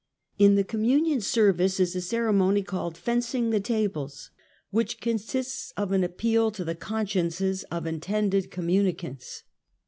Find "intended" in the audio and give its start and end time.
7.85-8.49